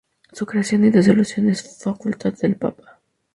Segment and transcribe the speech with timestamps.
[0.33, 2.99] Su creación y disolución es facultad del papa.